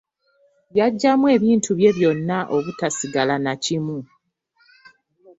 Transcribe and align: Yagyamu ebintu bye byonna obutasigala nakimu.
Yagyamu 0.77 1.25
ebintu 1.35 1.69
bye 1.77 1.91
byonna 1.97 2.37
obutasigala 2.55 3.35
nakimu. 3.43 3.97